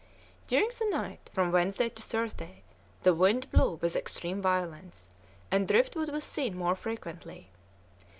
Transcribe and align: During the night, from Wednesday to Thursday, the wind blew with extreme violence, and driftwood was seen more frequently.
During 0.47 0.69
the 0.69 0.89
night, 0.89 1.29
from 1.31 1.51
Wednesday 1.51 1.87
to 1.87 2.01
Thursday, 2.01 2.63
the 3.03 3.13
wind 3.13 3.51
blew 3.51 3.73
with 3.83 3.95
extreme 3.95 4.41
violence, 4.41 5.07
and 5.51 5.67
driftwood 5.67 6.09
was 6.09 6.25
seen 6.25 6.57
more 6.57 6.75
frequently. 6.75 7.49